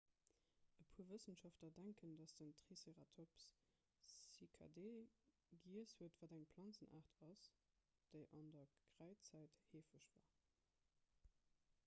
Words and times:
e 0.83 0.85
puer 0.91 1.07
wëssenschaftler 1.09 1.71
denken 1.79 2.13
datt 2.21 2.31
den 2.39 2.53
triceratops 2.61 3.43
cycadee 4.13 5.03
giess 5.65 5.93
huet 5.99 6.17
wat 6.23 6.33
eng 6.39 6.47
planzenaart 6.55 7.13
ass 7.29 7.49
déi 8.15 8.23
an 8.39 8.49
der 8.57 8.65
kräidzäit 8.87 9.61
heefeg 9.75 10.09
war 10.15 10.25